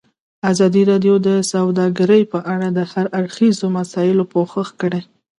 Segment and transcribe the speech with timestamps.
[0.51, 5.01] ازادي راډیو د سوداګري په اړه د هر اړخیزو مسایلو پوښښ کړی.